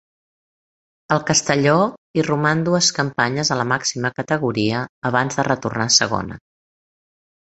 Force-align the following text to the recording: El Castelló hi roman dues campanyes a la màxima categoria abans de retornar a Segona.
El 1.15 1.19
Castelló 1.29 1.75
hi 2.17 2.23
roman 2.27 2.65
dues 2.69 2.89
campanyes 3.01 3.51
a 3.51 3.57
la 3.61 3.67
màxima 3.75 4.13
categoria 4.21 4.81
abans 5.11 5.39
de 5.41 5.47
retornar 5.53 5.87
a 5.91 5.97
Segona. 5.99 6.41